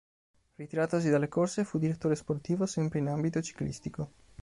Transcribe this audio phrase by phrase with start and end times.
[0.57, 4.09] Ritiratosi dalle corse fu direttore sportivo sempre in ambito ciclistico.